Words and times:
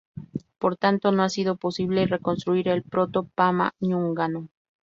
Por 0.57 0.77
tanto, 0.77 1.11
no 1.11 1.21
ha 1.21 1.29
sido 1.29 1.57
posible 1.57 2.07
reconstruir 2.07 2.69
el 2.69 2.81
proto-pama-ñungano. 2.81 4.47